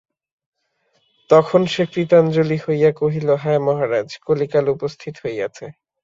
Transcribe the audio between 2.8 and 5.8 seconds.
কহিল হাঁ মহারাজ কলিকাল উপস্থিত হইয়াছে।